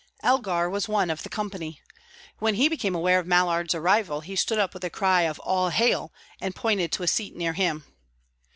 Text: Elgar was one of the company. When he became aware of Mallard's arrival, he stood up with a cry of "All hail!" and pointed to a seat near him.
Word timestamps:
Elgar 0.23 0.67
was 0.67 0.87
one 0.87 1.11
of 1.11 1.21
the 1.21 1.29
company. 1.29 1.79
When 2.39 2.55
he 2.55 2.67
became 2.67 2.95
aware 2.95 3.19
of 3.19 3.27
Mallard's 3.27 3.75
arrival, 3.75 4.21
he 4.21 4.35
stood 4.35 4.57
up 4.57 4.73
with 4.73 4.83
a 4.83 4.89
cry 4.89 5.21
of 5.29 5.37
"All 5.41 5.69
hail!" 5.69 6.11
and 6.41 6.55
pointed 6.55 6.91
to 6.93 7.03
a 7.03 7.07
seat 7.07 7.35
near 7.35 7.53
him. 7.53 7.83